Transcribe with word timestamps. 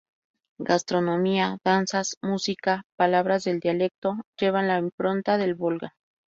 Gastronomía, 0.57 1.59
danzas, 1.63 2.15
música, 2.23 2.87
palabras 2.97 3.43
del 3.43 3.59
dialecto, 3.59 4.15
llevan 4.35 4.67
la 4.67 4.79
impronta 4.79 5.37
del 5.37 5.53
Volga. 5.53 5.93